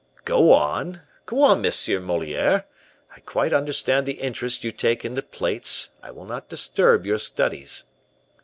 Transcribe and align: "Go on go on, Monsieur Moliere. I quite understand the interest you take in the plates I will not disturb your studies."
"Go 0.25 0.51
on 0.51 1.03
go 1.27 1.43
on, 1.43 1.61
Monsieur 1.61 1.99
Moliere. 1.99 2.65
I 3.15 3.19
quite 3.19 3.53
understand 3.53 4.07
the 4.07 4.13
interest 4.19 4.63
you 4.63 4.71
take 4.71 5.05
in 5.05 5.13
the 5.13 5.21
plates 5.21 5.91
I 6.01 6.09
will 6.09 6.25
not 6.25 6.49
disturb 6.49 7.05
your 7.05 7.19
studies." 7.19 7.85